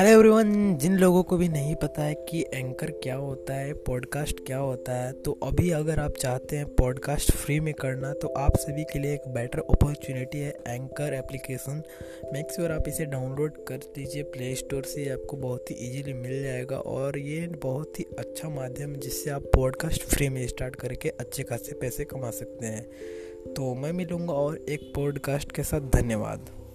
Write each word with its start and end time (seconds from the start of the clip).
Hello 0.00 0.12
everyone 0.12 0.76
जिन 0.76 0.96
लोगों 0.96 1.22
को 1.22 1.36
भी 1.36 1.48
नहीं 1.48 1.74
पता 1.74 2.02
है 2.02 2.14
कि 2.14 2.44
एंकर 2.54 2.90
क्या 2.90 3.14
होता 3.14 3.54
है 3.54 3.74
पॉडकास्ट 3.74 4.46
क्या 4.46 4.58
होता 4.58 4.92
है 4.92 5.12
तो 5.12 5.32
अभी 5.32 5.70
अगर 5.70 5.98
आप 5.98 6.12
चाहते 6.12 6.56
हैं 6.56 6.66
पॉडकास्ट 6.66 7.32
फ्री 7.32 7.60
में 7.60 7.74
करना 7.74 8.12
तो 8.12 8.28
आप 8.28 8.56
सभी 8.56 8.84
के 8.84 8.98
लिए 8.98 9.14
एक 9.14 9.20
बेटर 9.28 9.58
अपॉर्चुनिटी 9.58 10.38
है 10.38 10.50
एंकर 10.68 11.14
एप्लीकेशन 11.14 11.82
मेक 12.32 12.52
श्योर 12.52 12.72
आप 12.72 12.88
इसे 12.88 13.04
डाउनलोड 13.04 13.64
कर 13.64 13.76
दीजिए 13.76 14.22
प्ले 14.22 14.54
स्टोर 14.54 14.82
से 14.82 15.10
आपको 15.10 15.36
बहुत 15.36 15.70
ही 15.70 15.76
इजीली 15.76 16.12
मिल 16.12 16.42
जाएगा 16.42 16.78
और 16.78 17.18
ये 17.18 17.46
बहुत 17.46 17.98
ही 17.98 18.04
अच्छा 18.18 18.48
माध्यम 18.48 18.94
जिससे 18.94 19.30
आप 19.30 19.42
पॉडकास्ट 19.42 20.02
फ्री 20.02 20.28
में 20.28 20.46
स्टार्ट 20.46 20.76
करके 20.76 21.08
अच्छे 21.08 21.42
खासे 21.42 21.72
पैसे 21.72 22.04
कमा 22.04 22.30
सकते 22.30 22.66
हैं। 22.66 22.86
तो 23.54 23.74
मैं 23.74 23.92
मिलूँगा 23.92 24.32
और 24.32 24.64
एक 24.68 24.92
पॉडकास्ट 24.96 25.52
के 25.52 25.62
साथ, 25.62 25.80
धन्यवाद। 25.80 26.69